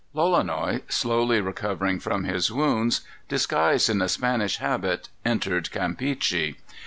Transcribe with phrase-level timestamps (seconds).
[0.15, 6.55] Lolonois, slowly recovering from his wounds, disguised in a Spanish habit, entered Campeachy.